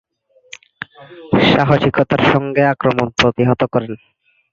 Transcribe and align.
সাহসিকতার 1.49 2.21
সঙ্গে 2.31 2.61
আক্রমণ 2.73 3.07
প্রতিহত 3.19 3.61
করেন। 3.73 3.93